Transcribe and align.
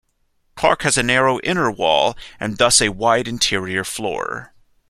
Clark 0.55 0.81
has 0.81 0.97
a 0.97 1.03
narrow 1.03 1.39
inner 1.41 1.69
wall, 1.69 2.17
and 2.39 2.57
thus 2.57 2.81
a 2.81 2.89
wide 2.89 3.27
interior 3.27 3.83
floor. 3.83 4.51